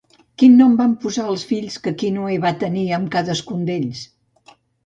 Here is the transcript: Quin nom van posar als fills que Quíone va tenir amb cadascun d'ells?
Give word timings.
Quin 0.43 0.53
nom 0.61 0.71
van 0.79 0.95
posar 1.03 1.25
als 1.33 1.43
fills 1.51 1.77
que 1.85 1.93
Quíone 2.03 2.39
va 2.47 2.55
tenir 2.65 2.87
amb 2.99 3.15
cadascun 3.17 3.65
d'ells? 3.69 4.07